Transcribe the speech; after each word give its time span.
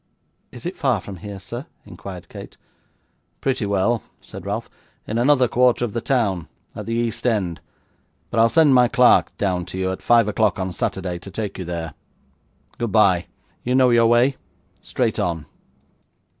'Is 0.51 0.65
it 0.65 0.75
far 0.77 0.99
from 0.99 1.17
here, 1.17 1.39
sir?' 1.39 1.67
inquired 1.85 2.27
Kate. 2.27 2.57
'Pretty 3.39 3.67
well,' 3.67 4.01
said 4.19 4.47
Ralph; 4.47 4.67
'in 5.05 5.19
another 5.19 5.47
quarter 5.47 5.85
of 5.85 5.93
the 5.93 6.01
town 6.01 6.47
at 6.75 6.87
the 6.87 6.95
East 6.95 7.27
end; 7.27 7.59
but 8.31 8.39
I'll 8.39 8.49
send 8.49 8.73
my 8.73 8.87
clerk 8.87 9.31
down 9.37 9.63
to 9.65 9.77
you, 9.77 9.91
at 9.91 10.01
five 10.01 10.27
o'clock 10.27 10.57
on 10.57 10.71
Saturday, 10.71 11.19
to 11.19 11.29
take 11.29 11.59
you 11.59 11.65
there. 11.65 11.93
Goodbye. 12.79 13.27
You 13.63 13.75
know 13.75 13.91
your 13.91 14.07
way? 14.07 14.37
Straight 14.81 15.19
on. 15.19 15.45